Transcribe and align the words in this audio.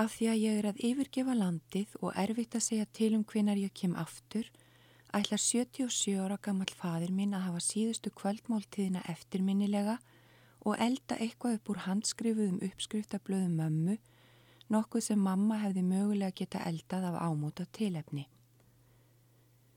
Af 0.00 0.14
því 0.16 0.26
að 0.32 0.38
ég 0.40 0.58
er 0.58 0.66
að 0.70 0.78
yfirgefa 0.88 1.34
landið 1.36 1.90
og 2.00 2.14
erfitt 2.16 2.54
að 2.56 2.62
segja 2.64 2.86
til 2.96 3.10
um 3.18 3.24
hvenar 3.28 3.58
ég 3.60 3.72
kem 3.76 3.92
aftur, 4.00 4.46
ætlar 5.12 5.40
77 5.42 6.14
ára 6.16 6.38
gammal 6.40 6.70
fadir 6.72 7.10
minn 7.12 7.34
að 7.36 7.44
hafa 7.48 7.60
síðustu 7.66 8.12
kvöldmáltíðina 8.16 9.02
eftirminnilega 9.12 9.98
og 10.64 10.80
elda 10.80 11.18
eitthvað 11.20 11.58
upp 11.58 11.72
úr 11.74 11.82
handskrifuðum 11.84 12.62
uppskriftablöðum 12.64 13.58
mömmu, 13.60 13.96
nokkuð 14.72 15.04
sem 15.04 15.20
mamma 15.20 15.58
hefði 15.66 15.84
mögulega 15.84 16.38
geta 16.38 16.62
eldað 16.70 17.10
af 17.10 17.20
ámóta 17.20 17.66
tilefni. 17.68 18.24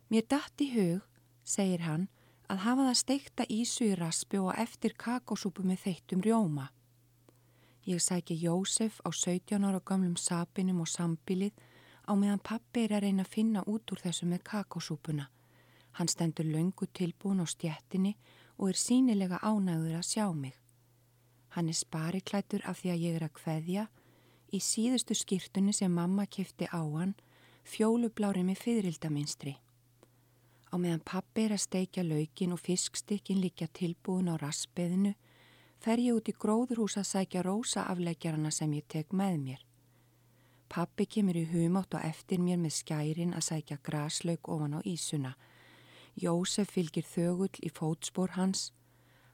Mér 0.08 0.30
dætt 0.30 0.64
í 0.64 0.70
hug, 0.78 1.02
segir 1.44 1.84
hann, 1.84 2.08
að 2.48 2.64
hafa 2.64 2.88
það 2.88 3.02
steikta 3.02 3.50
ísu 3.52 3.90
í 3.90 4.00
raspi 4.00 4.40
og 4.40 4.56
eftir 4.56 4.96
kakósúpu 4.96 5.68
með 5.68 5.84
þeittum 5.84 6.24
rjóma. 6.24 6.70
Ég 7.86 8.00
sæki 8.00 8.40
Jósef 8.40 9.02
á 9.04 9.12
17 9.12 9.64
ára 9.64 9.82
gamlum 9.84 10.16
sapinum 10.16 10.80
og 10.80 10.88
sambilið 10.88 11.52
á 12.08 12.16
meðan 12.16 12.40
pappi 12.40 12.86
er 12.86 12.94
að 12.96 13.04
reyna 13.04 13.26
að 13.26 13.34
finna 13.36 13.64
út 13.68 13.92
úr 13.92 14.00
þessu 14.00 14.26
með 14.26 14.44
kakósúpuna. 14.48 15.26
Hann 16.00 16.08
stendur 16.08 16.48
löngu 16.48 16.88
tilbúin 16.88 17.44
á 17.44 17.46
stjettinni 17.46 18.16
og 18.58 18.70
er 18.70 18.80
sínilega 18.80 19.42
ánægur 19.44 20.00
að 20.00 20.08
sjá 20.08 20.32
mig. 20.32 20.56
Hann 21.50 21.68
er 21.68 21.76
spariklætur 21.76 22.64
af 22.64 22.80
því 22.80 22.90
að 22.94 23.04
ég 23.04 23.16
er 23.20 23.28
að 23.28 23.36
kveðja 23.42 23.84
í 24.56 24.60
síðustu 24.64 25.14
skýrtunni 25.18 25.74
sem 25.76 25.92
mamma 25.92 26.26
kifti 26.26 26.72
á 26.72 26.80
hann, 26.80 27.14
fjólublári 27.68 28.46
með 28.48 28.64
fyririldaminstri. 28.64 29.58
Á 30.72 30.76
meðan 30.80 31.04
pappi 31.04 31.46
er 31.46 31.58
að 31.58 31.66
steikja 31.68 32.08
laukin 32.08 32.56
og 32.56 32.64
fiskstikkin 32.64 33.44
líka 33.44 33.68
tilbúin 33.68 34.32
á 34.32 34.40
raspeðinu 34.40 35.14
fer 35.84 36.00
ég 36.00 36.16
út 36.16 36.30
í 36.32 36.34
gróðurhús 36.40 36.96
að 37.02 37.10
sækja 37.10 37.42
rósa 37.44 37.84
afleggjarana 37.92 38.52
sem 38.56 38.72
ég 38.78 38.88
tek 38.88 39.12
með 39.12 39.40
mér. 39.46 39.62
Pappi 40.72 41.06
kemur 41.06 41.36
í 41.36 41.44
humátt 41.52 41.94
og 41.98 42.06
eftir 42.08 42.40
mér 42.40 42.62
með 42.62 42.78
skærin 42.78 43.36
að 43.36 43.48
sækja 43.50 43.78
graslaug 43.84 44.48
ofan 44.50 44.78
á 44.78 44.82
ísuna. 44.88 45.34
Jósef 46.16 46.72
fylgir 46.72 47.06
þögull 47.06 47.60
í 47.60 47.70
fótspór 47.70 48.38
hans. 48.38 48.72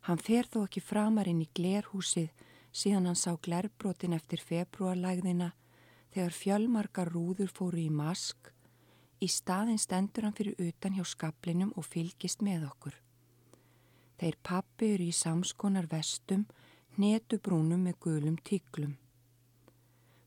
Hann 0.07 0.17
fer 0.17 0.49
þó 0.49 0.63
ekki 0.65 0.81
framar 0.81 1.29
inn 1.29 1.43
í 1.45 1.49
glerhúsið 1.53 2.31
síðan 2.71 3.09
hann 3.11 3.19
sá 3.19 3.35
glerbrotin 3.37 4.15
eftir 4.17 4.41
februarlægðina 4.41 5.51
þegar 6.13 6.35
fjölmarkar 6.35 7.13
rúður 7.13 7.53
fóru 7.53 7.83
í 7.83 7.91
mask. 7.93 8.51
Í 9.21 9.27
staðin 9.27 9.77
stendur 9.77 10.25
hann 10.25 10.35
fyrir 10.35 10.57
utan 10.57 10.97
hjá 10.97 11.05
skaplinum 11.05 11.75
og 11.77 11.85
fylgist 11.85 12.41
með 12.41 12.65
okkur. 12.71 12.97
Þeir 14.19 14.35
pappi 14.43 14.93
eru 14.95 15.05
í 15.07 15.15
samskonar 15.15 15.85
vestum, 15.87 16.43
netubrúnum 16.99 17.85
með 17.87 17.95
gulum 18.03 18.35
tíklum. 18.43 18.97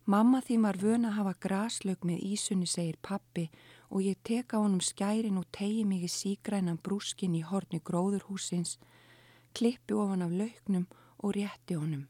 Mamma 0.08 0.40
því 0.42 0.56
var 0.64 0.78
vöna 0.80 1.10
að 1.10 1.18
hafa 1.18 1.32
graslaug 1.44 2.06
með 2.08 2.22
ísunni, 2.26 2.66
segir 2.66 2.96
pappi 3.04 3.50
og 3.90 4.00
ég 4.02 4.16
teka 4.24 4.58
honum 4.58 4.80
skærin 4.80 5.36
og 5.38 5.44
tegi 5.52 5.84
mig 5.84 6.02
í 6.02 6.08
sígrænan 6.10 6.80
brúskin 6.82 7.36
í 7.36 7.42
horni 7.46 7.78
gróðurhúsins, 7.84 8.78
klippi 9.54 9.94
ofan 9.94 10.24
af 10.24 10.32
lauknum 10.32 10.86
og 11.22 11.36
rétti 11.36 11.76
honum. 11.76 12.08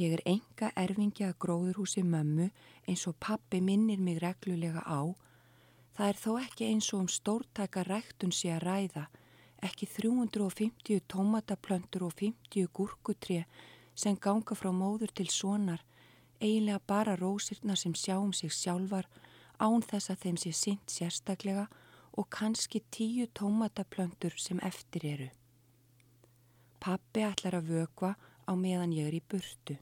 Ég 0.00 0.16
er 0.16 0.22
enga 0.26 0.72
erfingja 0.74 1.28
að 1.30 1.38
gróðurhúsi 1.44 2.02
mömmu 2.02 2.48
eins 2.88 3.04
og 3.06 3.20
pappi 3.20 3.60
minnir 3.60 4.00
mig 4.00 4.18
reglulega 4.24 4.82
á. 4.82 5.14
Það 5.94 6.08
er 6.08 6.18
þó 6.24 6.30
ekki 6.40 6.70
eins 6.72 6.88
og 6.94 7.04
um 7.04 7.12
stórtaka 7.12 7.84
ræktun 7.86 8.32
sé 8.34 8.50
að 8.56 8.64
ræða 8.66 9.04
ekki 9.64 9.86
350 9.88 11.00
tómataplöntur 11.08 12.04
og 12.04 12.12
50 12.20 12.68
gúrkutré 12.76 13.44
sem 13.94 14.16
ganga 14.16 14.56
frá 14.58 14.70
móður 14.74 15.12
til 15.14 15.30
sonar, 15.30 15.80
eiginlega 16.40 16.80
bara 16.86 17.16
rósirna 17.16 17.76
sem 17.76 17.94
sjáum 17.94 18.32
sig 18.32 18.52
sjálfar 18.52 19.08
án 19.58 19.82
þess 19.82 20.10
að 20.12 20.20
þeim 20.24 20.38
sé 20.42 20.52
sint 20.52 20.90
sérstaklega 20.90 21.66
og 22.18 22.28
kannski 22.30 22.82
tíu 22.90 23.26
tómataplöntur 23.26 24.36
sem 24.38 24.60
eftir 24.62 25.06
eru. 25.14 25.28
Pappi 26.80 27.24
ætlar 27.24 27.58
að 27.58 27.70
vögva 27.72 28.14
á 28.44 28.52
meðan 28.54 28.92
ég 28.92 29.08
er 29.08 29.16
í 29.16 29.22
burtu. 29.24 29.78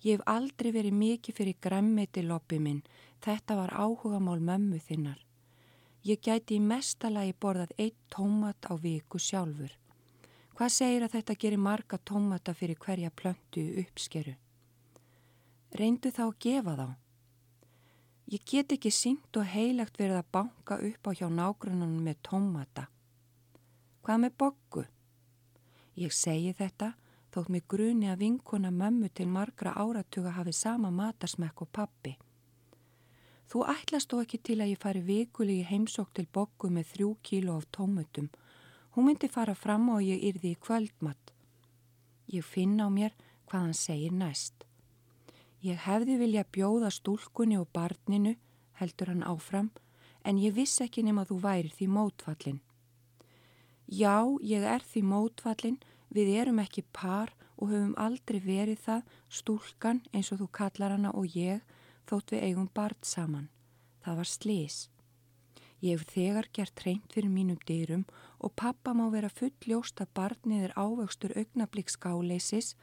Ég 0.00 0.16
hef 0.16 0.22
aldrei 0.26 0.72
verið 0.72 0.96
mikið 0.96 1.36
fyrir 1.36 1.58
græmmiti 1.60 2.22
loppi 2.24 2.58
minn, 2.58 2.80
þetta 3.20 3.58
var 3.58 3.74
áhugamál 3.76 4.40
mömmu 4.40 4.80
þinnar. 4.80 5.18
Ég 6.00 6.20
gæti 6.24 6.56
í 6.56 6.64
mestalagi 6.64 7.34
borðað 7.36 7.74
eitt 7.76 7.98
tómat 8.08 8.64
á 8.64 8.72
viku 8.80 9.18
sjálfur. 9.20 9.74
Hvað 10.56 10.72
segir 10.72 11.04
að 11.04 11.16
þetta 11.16 11.34
gerir 11.42 11.60
marga 11.60 11.98
tómata 11.98 12.54
fyrir 12.56 12.78
hverja 12.80 13.10
plöntu 13.12 13.64
uppskeru? 13.82 14.32
Reyndu 15.76 16.08
þá 16.08 16.22
að 16.24 16.38
gefa 16.46 16.76
þá. 16.78 16.88
Ég 18.32 18.46
get 18.46 18.72
ekki 18.72 18.92
syngt 18.94 19.36
og 19.36 19.44
heilagt 19.52 20.00
verið 20.00 20.22
að 20.22 20.32
banka 20.32 20.80
upp 20.88 21.10
á 21.10 21.10
hjá 21.18 21.28
nágrunanum 21.28 22.00
með 22.06 22.22
tómata. 22.30 22.86
Hvað 24.00 24.24
með 24.24 24.36
boggu? 24.40 24.86
Ég 26.00 26.16
segi 26.16 26.54
þetta 26.56 26.94
þótt 27.34 27.52
mig 27.52 27.68
gruni 27.68 28.08
að 28.08 28.24
vinkona 28.24 28.72
mömmu 28.72 29.12
til 29.12 29.28
margra 29.28 29.76
áratuga 29.76 30.32
hafi 30.32 30.56
sama 30.56 30.88
matarsmekk 30.90 31.66
og 31.66 31.72
pappi. 31.76 32.16
Þú 33.50 33.64
ætlast 33.66 34.12
þó 34.12 34.20
ekki 34.22 34.38
til 34.46 34.60
að 34.62 34.68
ég 34.70 34.78
fari 34.78 35.00
vikulegi 35.02 35.66
heimsók 35.66 36.12
til 36.14 36.28
bokku 36.30 36.68
með 36.70 36.92
þrjú 36.92 37.10
kíló 37.26 37.56
af 37.58 37.66
tómutum. 37.74 38.28
Hún 38.94 39.08
myndi 39.08 39.26
fara 39.26 39.56
fram 39.58 39.88
og 39.90 40.04
ég 40.06 40.22
yrði 40.28 40.52
í 40.54 40.58
kvöldmatt. 40.62 41.32
Ég 42.30 42.46
finna 42.46 42.86
á 42.86 42.90
mér 42.94 43.16
hvað 43.50 43.64
hann 43.64 43.74
segir 43.74 44.14
næst. 44.14 44.54
Ég 45.66 45.82
hefði 45.82 46.20
vilja 46.22 46.46
bjóða 46.46 46.92
stúlkunni 46.94 47.58
og 47.58 47.66
barninu, 47.74 48.36
heldur 48.78 49.10
hann 49.10 49.26
áfram, 49.26 49.72
en 50.22 50.38
ég 50.38 50.54
vissi 50.54 50.84
ekki 50.86 51.02
nema 51.02 51.26
þú 51.26 51.40
væri 51.42 51.74
því 51.74 51.90
mótfallin. 51.90 52.62
Já, 53.90 54.30
ég 54.46 54.62
er 54.62 54.86
því 54.86 55.02
mótfallin, 55.10 55.80
við 56.14 56.36
erum 56.38 56.62
ekki 56.62 56.86
par 56.94 57.34
og 57.58 57.74
höfum 57.74 57.98
aldrei 57.98 58.38
verið 58.38 58.78
það, 58.86 59.02
stúlkan 59.28 60.00
eins 60.14 60.30
og 60.30 60.44
þú 60.44 60.48
kallar 60.54 60.94
hana 60.94 61.10
og 61.18 61.34
ég, 61.34 61.60
þótt 62.08 62.34
við 62.34 62.46
eigum 62.48 62.70
barn 62.74 63.02
saman. 63.02 63.50
Það 64.04 64.16
var 64.20 64.30
slís. 64.30 64.78
Ég 65.80 65.96
hef 65.96 66.12
þegar 66.12 66.48
gert 66.52 66.82
reynd 66.84 67.12
fyrir 67.12 67.32
mínum 67.32 67.60
dyrum 67.68 68.04
og 68.38 68.52
pappa 68.56 68.92
má 68.92 69.06
vera 69.12 69.30
fulljóst 69.32 70.00
að 70.04 70.12
barnið 70.18 70.66
er 70.68 70.74
ávöxtur 70.76 71.32
augnablík 71.40 71.88
skáleysis, 71.88 72.74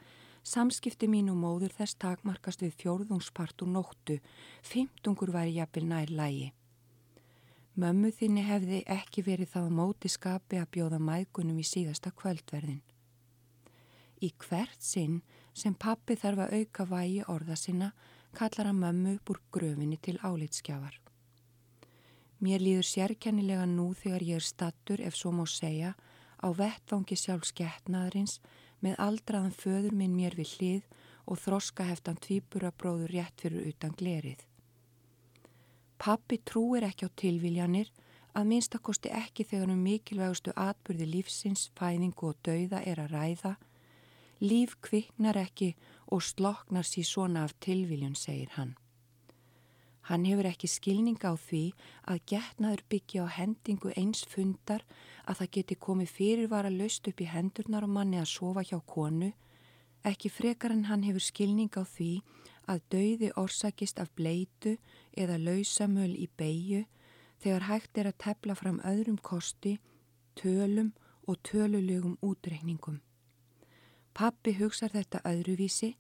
samskipti 0.42 1.10
mín 1.12 1.30
og 1.30 1.38
móður 1.38 1.76
þess 1.78 1.98
takmarkast 2.02 2.64
við 2.66 2.74
fjórðungspart 2.82 3.62
og 3.62 3.74
nóttu, 3.76 4.18
fymtungur 4.66 5.34
væri 5.36 5.60
jafnvel 5.60 5.86
nær 5.86 6.10
lægi. 6.10 6.54
Mömmu 7.78 8.10
þinni 8.10 8.42
hefði 8.42 8.82
ekki 8.90 9.22
verið 9.22 9.52
þá 9.54 9.70
móti 9.70 10.10
skapi 10.10 10.58
að 10.58 10.72
bjóða 10.74 10.98
mækunum 10.98 11.60
í 11.62 11.66
síðasta 11.68 12.10
kvöldverðin. 12.18 12.82
Í 14.26 14.32
hvert 14.42 14.82
sinn 14.82 15.20
sem 15.54 15.76
pappi 15.78 16.18
þarf 16.18 16.48
að 16.48 16.56
auka 16.58 16.88
vægi 16.90 17.22
orða 17.30 17.58
sinna 17.60 17.92
kallar 18.34 18.70
hann 18.70 18.80
mömmu 18.82 19.16
upp 19.16 19.30
úr 19.30 19.42
gröfinni 19.52 19.98
til 20.02 20.18
álitskjafar. 20.24 21.00
Mér 22.40 22.62
líður 22.62 22.86
sérkennilega 22.86 23.66
nú 23.66 23.94
þegar 23.98 24.24
ég 24.24 24.42
er 24.42 24.46
stattur, 24.46 25.02
ef 25.02 25.16
svo 25.18 25.32
má 25.34 25.46
segja, 25.50 25.96
á 26.38 26.48
vettvangi 26.54 27.18
sjálf 27.18 27.48
skettnaðarins 27.50 28.38
með 28.86 29.00
aldraðan 29.02 29.56
föður 29.58 29.96
minn 29.98 30.14
mér 30.14 30.38
við 30.38 30.54
hlið 30.58 30.84
og 31.26 31.42
þroska 31.42 31.88
heftan 31.88 32.20
tvíburabróður 32.22 33.14
rétt 33.16 33.42
fyrir 33.42 33.72
utan 33.72 33.96
glerið. 33.98 34.44
Pappi 35.98 36.38
trúir 36.46 36.86
ekki 36.86 37.10
á 37.10 37.12
tilviljanir, 37.18 37.90
að 38.38 38.50
minnstakosti 38.52 39.10
ekki 39.10 39.48
þegar 39.50 39.72
um 39.74 39.82
mikilvægustu 39.82 40.54
atbyrði 40.54 41.08
lífsins, 41.10 41.72
fæðingu 41.74 42.30
og 42.30 42.38
dauða 42.46 42.84
er 42.86 43.02
að 43.02 43.16
ræða. 43.16 43.54
Líf 44.46 44.76
kviknar 44.86 45.40
ekki 45.42 45.72
og 46.08 46.24
sloknar 46.24 46.86
sér 46.88 47.06
svona 47.06 47.44
af 47.44 47.54
tilviljun, 47.60 48.16
segir 48.16 48.50
hann. 48.56 48.76
Hann 50.08 50.26
hefur 50.26 50.48
ekki 50.48 50.70
skilning 50.72 51.20
á 51.20 51.36
því 51.36 51.74
að 52.08 52.22
getnaður 52.32 52.84
byggja 52.90 53.26
á 53.28 53.36
hendingu 53.38 53.92
eins 54.00 54.24
fundar 54.24 54.86
að 55.28 55.42
það 55.42 55.54
geti 55.58 55.76
komið 55.76 56.14
fyrirvara 56.16 56.72
löst 56.72 57.10
upp 57.12 57.20
í 57.20 57.28
hendurnar 57.28 57.84
og 57.84 57.92
manni 57.92 58.22
að 58.22 58.32
sofa 58.32 58.64
hjá 58.64 58.80
konu, 58.88 59.34
ekki 60.08 60.32
frekar 60.32 60.72
en 60.72 60.86
hann 60.88 61.04
hefur 61.04 61.26
skilning 61.26 61.74
á 61.76 61.84
því 61.84 62.12
að 62.72 62.86
dauði 62.94 63.34
orsakist 63.36 64.00
af 64.00 64.14
bleitu 64.16 64.78
eða 65.12 65.36
lausamöl 65.44 66.14
í 66.16 66.30
beigju 66.40 66.86
þegar 67.44 67.68
hægt 67.68 68.00
er 68.00 68.08
að 68.08 68.20
tepla 68.24 68.56
fram 68.56 68.80
öðrum 68.88 69.20
kosti, 69.20 69.78
tölum 70.40 70.94
og 71.28 71.42
tölulögum 71.44 72.16
útreikningum. 72.24 73.02
Pappi 74.18 74.56
hugsar 74.58 74.90
þetta 74.90 75.20
öðruvísi, 75.30 75.92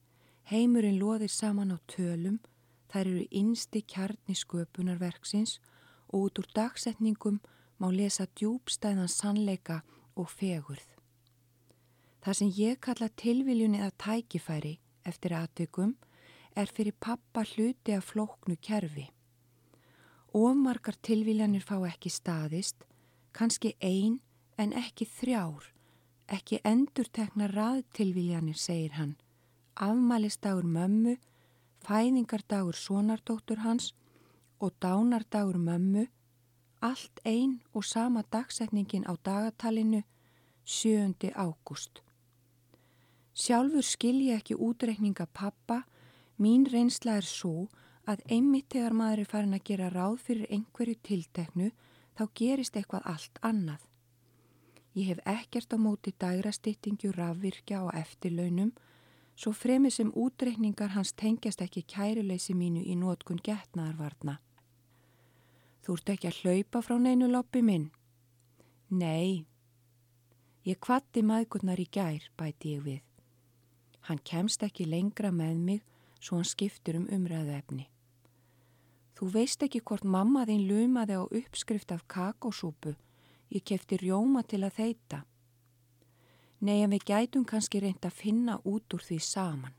heimurinn 0.49 0.97
loðir 0.97 1.29
saman 1.29 1.75
á 1.75 1.77
tölum, 1.85 2.39
þær 2.89 3.03
eru 3.11 3.25
innsti 3.29 3.83
kjarni 3.85 4.33
sköpunarverksins 4.33 5.59
og 6.09 6.23
út 6.25 6.41
úr 6.41 6.47
dagsetningum 6.57 7.37
má 7.77 7.91
lesa 7.93 8.25
djúbstæðan 8.25 9.11
sannleika 9.11 9.83
og 10.17 10.31
fegurð. 10.33 10.87
Það 12.25 12.39
sem 12.39 12.51
ég 12.57 12.81
kalla 12.81 13.11
tilviljun 13.21 13.77
eða 13.77 13.93
tækifæri 14.01 14.73
eftir 15.05 15.37
aðtökum 15.37 15.93
er 16.57 16.73
fyrir 16.73 16.97
pappa 16.97 17.45
hluti 17.45 17.93
af 17.93 18.09
flóknu 18.09 18.57
kerfi. 18.57 19.05
Ómargar 20.33 20.97
tilvílanir 21.05 21.61
fá 21.61 21.77
ekki 21.85 22.09
staðist, 22.09 22.81
kannski 23.31 23.75
ein 23.77 24.17
en 24.57 24.73
ekki 24.73 25.05
þrjár, 25.05 25.69
ekki 26.27 26.59
endurtekna 26.63 27.47
raðtilvílanir, 27.51 28.57
segir 28.57 28.97
hann. 28.97 29.15
Afmælistagur 29.75 30.65
mömmu, 30.65 31.15
fæðingardagur 31.85 32.75
sonardóttur 32.75 33.63
hans 33.63 33.93
og 34.59 34.73
dánardagur 34.81 35.57
mömmu, 35.57 36.07
allt 36.81 37.21
ein 37.25 37.61
og 37.73 37.85
sama 37.85 38.23
dagsetningin 38.31 39.07
á 39.07 39.13
dagatalinu 39.23 40.03
7. 40.65 41.31
ágúst. 41.33 42.03
Sjálfur 43.33 43.85
skilji 43.85 44.33
ekki 44.33 44.55
útreikninga 44.55 45.27
pappa, 45.33 45.83
mín 46.37 46.65
reynsla 46.67 47.17
er 47.17 47.25
svo 47.25 47.69
að 48.07 48.23
einmitt 48.27 48.73
þegar 48.73 48.95
maður 48.97 49.23
er 49.23 49.29
farin 49.31 49.57
að 49.57 49.63
gera 49.69 49.89
ráð 49.93 50.17
fyrir 50.25 50.51
einhverju 50.51 50.95
tilteknu 51.03 51.71
þá 52.17 52.23
gerist 52.35 52.75
eitthvað 52.75 53.07
allt 53.13 53.39
annað. 53.41 53.86
Ég 54.97 55.11
hef 55.11 55.19
ekkert 55.29 55.73
á 55.73 55.77
móti 55.77 56.11
dægrastýttingju 56.17 57.11
rafvirkja 57.13 57.83
og 57.85 57.93
eftirlaunum 57.93 58.71
svo 59.37 59.53
fremið 59.53 59.93
sem 59.93 60.13
útreikningar 60.17 60.95
hans 60.95 61.13
tengjast 61.13 61.61
ekki 61.61 61.83
kæruleysi 61.85 62.55
mínu 62.57 62.81
í 62.81 62.95
nótkun 62.97 63.37
getnaðarvarna. 63.45 64.39
Þú 65.85 65.99
ert 65.99 66.09
ekki 66.15 66.31
að 66.31 66.39
hlaupa 66.41 66.81
frá 66.81 66.97
neinu 66.97 67.29
loppi 67.29 67.61
minn? 67.61 67.91
Nei. 68.89 69.45
Ég 70.65 70.81
kvatti 70.81 71.21
maðgurnar 71.21 71.79
í 71.79 71.85
gær, 71.93 72.25
bæti 72.35 72.73
ég 72.73 72.81
við. 72.83 73.03
Hann 74.09 74.19
kemst 74.23 74.63
ekki 74.65 74.89
lengra 74.89 75.29
með 75.31 75.61
mig 75.69 75.85
svo 76.19 76.39
hann 76.39 76.49
skiptur 76.49 76.97
um 76.97 77.07
umræðu 77.13 77.53
efni. 77.53 77.85
Þú 79.17 79.29
veist 79.33 79.63
ekki 79.63 79.81
hvort 79.85 80.03
mamma 80.05 80.47
þín 80.49 80.65
lumaði 80.69 81.21
á 81.21 81.23
uppskrift 81.25 81.93
af 81.93 82.07
kakósúpu. 82.09 82.97
Ég 83.49 83.63
kefti 83.63 83.99
rjóma 84.01 84.43
til 84.43 84.63
að 84.67 84.77
þeita. 84.81 85.23
Nei, 86.59 86.81
en 86.83 86.91
við 86.91 87.05
gætum 87.07 87.45
kannski 87.47 87.79
reynd 87.79 88.05
að 88.05 88.17
finna 88.17 88.57
út 88.65 88.93
úr 88.93 89.03
því 89.05 89.19
saman. 89.23 89.75